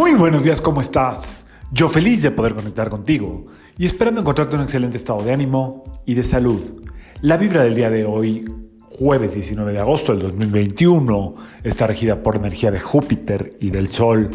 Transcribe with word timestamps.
Muy 0.00 0.14
buenos 0.14 0.42
días, 0.42 0.62
¿cómo 0.62 0.80
estás? 0.80 1.44
Yo 1.72 1.86
feliz 1.86 2.22
de 2.22 2.30
poder 2.30 2.54
conectar 2.54 2.88
contigo 2.88 3.44
y 3.76 3.84
esperando 3.84 4.22
encontrarte 4.22 4.54
en 4.54 4.60
un 4.60 4.64
excelente 4.64 4.96
estado 4.96 5.22
de 5.22 5.30
ánimo 5.30 5.84
y 6.06 6.14
de 6.14 6.24
salud. 6.24 6.82
La 7.20 7.36
vibra 7.36 7.64
del 7.64 7.74
día 7.74 7.90
de 7.90 8.06
hoy, 8.06 8.50
jueves 8.88 9.34
19 9.34 9.74
de 9.74 9.78
agosto 9.78 10.12
del 10.12 10.22
2021, 10.22 11.34
está 11.64 11.86
regida 11.86 12.22
por 12.22 12.36
energía 12.36 12.70
de 12.70 12.80
Júpiter 12.80 13.58
y 13.60 13.68
del 13.68 13.88
Sol. 13.88 14.30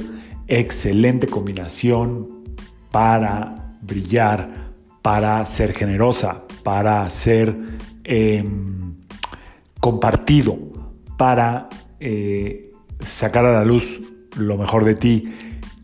Excelente 0.46 1.26
combinación 1.26 2.44
para 2.92 3.74
brillar, 3.82 4.72
para 5.02 5.44
ser 5.48 5.74
generosa, 5.74 6.44
para 6.62 7.10
ser 7.10 7.58
em, 8.04 8.94
compartido, 9.80 10.60
para 11.18 11.70
eh, 12.00 12.70
sacar 13.02 13.48
a 13.48 13.52
la 13.54 13.66
luz 13.66 14.00
lo 14.36 14.58
mejor 14.58 14.86
de 14.86 14.94
ti. 14.94 15.26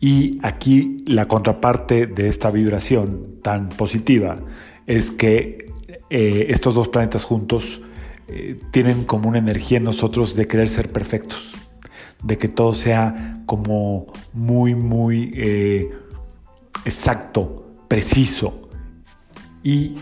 Y 0.02 0.40
aquí 0.42 1.04
la 1.06 1.28
contraparte 1.28 2.08
de 2.08 2.26
esta 2.26 2.50
vibración 2.50 3.36
tan 3.40 3.68
positiva 3.68 4.36
es 4.84 5.12
que 5.12 5.70
eh, 6.10 6.46
estos 6.48 6.74
dos 6.74 6.88
planetas 6.88 7.22
juntos 7.22 7.82
eh, 8.26 8.58
tienen 8.72 9.04
como 9.04 9.28
una 9.28 9.38
energía 9.38 9.78
en 9.78 9.84
nosotros 9.84 10.34
de 10.34 10.48
querer 10.48 10.68
ser 10.68 10.90
perfectos, 10.90 11.54
de 12.20 12.36
que 12.36 12.48
todo 12.48 12.72
sea 12.72 13.44
como 13.46 14.12
muy, 14.32 14.74
muy 14.74 15.32
eh, 15.36 15.88
exacto, 16.84 17.72
preciso. 17.86 18.68
Y 19.62 19.98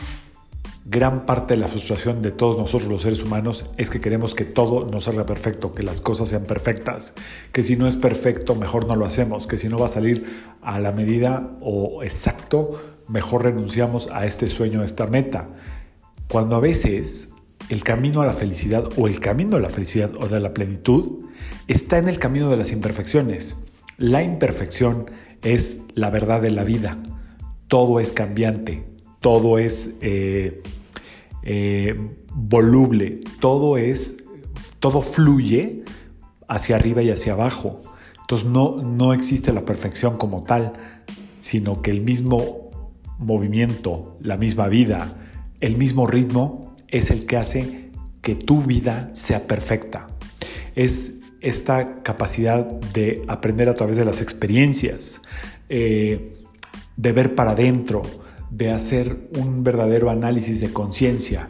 gran 0.84 1.26
parte 1.26 1.54
de 1.54 1.60
la 1.60 1.68
frustración 1.68 2.22
de 2.22 2.30
todos 2.30 2.56
nosotros 2.56 2.90
los 2.90 3.02
seres 3.02 3.22
humanos 3.22 3.70
es 3.76 3.90
que 3.90 4.00
queremos 4.00 4.34
que 4.34 4.44
todo 4.44 4.86
nos 4.86 5.04
salga 5.04 5.26
perfecto, 5.26 5.74
que 5.74 5.82
las 5.82 6.00
cosas 6.00 6.28
sean 6.28 6.44
perfectas, 6.44 7.14
que 7.52 7.62
si 7.62 7.76
no 7.76 7.86
es 7.86 7.96
perfecto 7.96 8.54
mejor 8.54 8.86
no 8.86 8.96
lo 8.96 9.04
hacemos, 9.04 9.46
que 9.46 9.58
si 9.58 9.68
no 9.68 9.78
va 9.78 9.86
a 9.86 9.90
salir 9.90 10.42
a 10.62 10.80
la 10.80 10.92
medida 10.92 11.56
o 11.60 12.02
exacto, 12.02 12.80
mejor 13.08 13.44
renunciamos 13.44 14.08
a 14.12 14.24
este 14.24 14.46
sueño, 14.46 14.80
a 14.80 14.84
esta 14.84 15.06
meta. 15.06 15.48
Cuando 16.28 16.56
a 16.56 16.60
veces 16.60 17.30
el 17.68 17.84
camino 17.84 18.22
a 18.22 18.26
la 18.26 18.32
felicidad 18.32 18.88
o 18.96 19.06
el 19.06 19.20
camino 19.20 19.56
a 19.56 19.60
la 19.60 19.68
felicidad 19.68 20.10
o 20.18 20.28
de 20.28 20.40
la 20.40 20.54
plenitud 20.54 21.26
está 21.68 21.98
en 21.98 22.08
el 22.08 22.18
camino 22.18 22.50
de 22.50 22.56
las 22.56 22.72
imperfecciones. 22.72 23.66
La 23.96 24.22
imperfección 24.22 25.10
es 25.42 25.82
la 25.94 26.10
verdad 26.10 26.40
de 26.40 26.50
la 26.50 26.64
vida. 26.64 26.98
Todo 27.68 28.00
es 28.00 28.12
cambiante, 28.12 28.89
todo 29.20 29.58
es... 29.58 29.98
Eh, 30.00 30.62
eh, 31.42 31.94
voluble, 32.34 33.20
todo 33.40 33.76
es, 33.76 34.24
todo 34.78 35.02
fluye 35.02 35.84
hacia 36.48 36.76
arriba 36.76 37.02
y 37.02 37.10
hacia 37.10 37.32
abajo. 37.32 37.80
Entonces 38.20 38.48
no, 38.48 38.82
no 38.82 39.12
existe 39.12 39.52
la 39.52 39.64
perfección 39.64 40.16
como 40.16 40.44
tal, 40.44 40.74
sino 41.38 41.82
que 41.82 41.90
el 41.90 42.00
mismo 42.00 42.70
movimiento, 43.18 44.16
la 44.20 44.36
misma 44.36 44.68
vida, 44.68 45.16
el 45.60 45.76
mismo 45.76 46.06
ritmo 46.06 46.76
es 46.88 47.10
el 47.10 47.26
que 47.26 47.36
hace 47.36 47.90
que 48.22 48.34
tu 48.34 48.62
vida 48.62 49.10
sea 49.14 49.46
perfecta. 49.46 50.06
Es 50.74 51.20
esta 51.40 52.02
capacidad 52.02 52.64
de 52.64 53.22
aprender 53.26 53.68
a 53.68 53.74
través 53.74 53.96
de 53.96 54.04
las 54.04 54.20
experiencias, 54.20 55.22
eh, 55.68 56.36
de 56.96 57.12
ver 57.12 57.34
para 57.34 57.52
adentro, 57.52 58.02
de 58.50 58.70
hacer 58.70 59.28
un 59.38 59.64
verdadero 59.64 60.10
análisis 60.10 60.60
de 60.60 60.72
conciencia, 60.72 61.48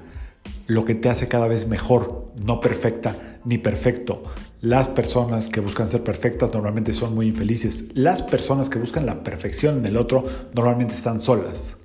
lo 0.66 0.84
que 0.84 0.94
te 0.94 1.08
hace 1.08 1.28
cada 1.28 1.48
vez 1.48 1.66
mejor, 1.66 2.32
no 2.36 2.60
perfecta 2.60 3.40
ni 3.44 3.58
perfecto. 3.58 4.22
Las 4.60 4.88
personas 4.88 5.48
que 5.48 5.60
buscan 5.60 5.88
ser 5.88 6.04
perfectas 6.04 6.52
normalmente 6.52 6.92
son 6.92 7.14
muy 7.14 7.26
infelices. 7.26 7.88
Las 7.94 8.22
personas 8.22 8.68
que 8.68 8.78
buscan 8.78 9.06
la 9.06 9.24
perfección 9.24 9.78
en 9.78 9.86
el 9.86 9.96
otro 9.96 10.24
normalmente 10.54 10.94
están 10.94 11.18
solas. 11.18 11.78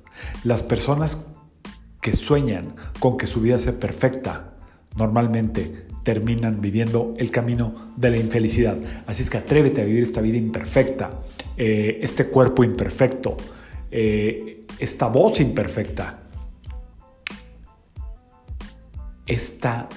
Las 0.44 0.62
personas 0.62 1.28
que 2.02 2.14
sueñan 2.14 2.76
con 3.00 3.18
que 3.18 3.28
su 3.28 3.42
vida 3.42 3.58
sea 3.60 3.80
perfecta 3.80 4.54
normalmente 4.96 5.88
terminan 6.04 6.62
viviendo 6.62 7.14
el 7.18 7.32
camino 7.32 7.94
de 7.98 8.12
la 8.12 8.18
infelicidad. 8.18 8.78
Así 9.08 9.24
es 9.24 9.30
que 9.30 9.38
atrévete 9.38 9.82
a 9.82 9.86
vivir 9.86 10.04
esta 10.04 10.22
vida 10.22 10.38
imperfecta, 10.38 11.12
eh, 11.58 12.00
este 12.02 12.28
cuerpo 12.28 12.64
imperfecto, 12.64 13.38
eh, 13.92 14.66
esta 14.80 15.08
voz 15.08 15.40
imperfecta, 15.40 16.20
esta 19.26 19.90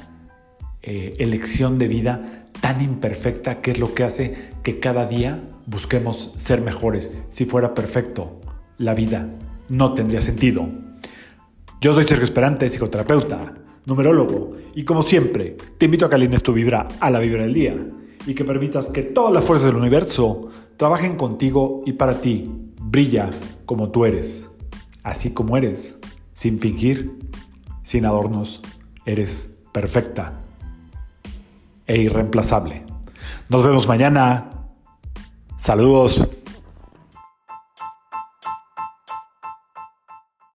eh, 0.82 1.14
elección 1.18 1.78
de 1.78 1.88
vida 1.88 2.44
tan 2.60 2.80
imperfecta 2.80 3.60
que 3.60 3.72
es 3.72 3.78
lo 3.78 3.94
que 3.94 4.04
hace 4.04 4.50
que 4.62 4.80
cada 4.80 5.06
día 5.06 5.42
busquemos 5.66 6.32
ser 6.36 6.60
mejores. 6.60 7.22
Si 7.28 7.44
fuera 7.44 7.74
perfecto, 7.74 8.40
la 8.78 8.94
vida 8.94 9.28
no 9.68 9.94
tendría 9.94 10.20
sentido. 10.20 10.68
Yo 11.80 11.94
soy 11.94 12.04
Sergio 12.04 12.24
Esperante, 12.24 12.68
psicoterapeuta, 12.68 13.54
numerólogo, 13.84 14.56
y 14.74 14.84
como 14.84 15.02
siempre, 15.02 15.56
te 15.78 15.84
invito 15.86 16.06
a 16.06 16.08
que 16.08 16.16
alines 16.16 16.42
tu 16.42 16.52
vibra 16.52 16.88
a 17.00 17.10
la 17.10 17.18
vibra 17.18 17.42
del 17.42 17.54
día 17.54 17.76
y 18.26 18.34
que 18.34 18.44
permitas 18.44 18.88
que 18.88 19.02
todas 19.02 19.32
las 19.32 19.44
fuerzas 19.44 19.66
del 19.66 19.76
universo 19.76 20.48
trabajen 20.76 21.16
contigo 21.16 21.80
y 21.86 21.92
para 21.92 22.20
ti. 22.20 22.50
Brilla 22.80 23.30
como 23.68 23.90
tú 23.90 24.06
eres, 24.06 24.56
así 25.02 25.34
como 25.34 25.58
eres, 25.58 25.98
sin 26.32 26.58
fingir, 26.58 27.18
sin 27.82 28.06
adornos, 28.06 28.62
eres 29.04 29.58
perfecta 29.72 30.40
e 31.86 31.98
irreemplazable. 31.98 32.86
Nos 33.50 33.66
vemos 33.66 33.86
mañana. 33.86 34.48
Saludos. 35.58 36.37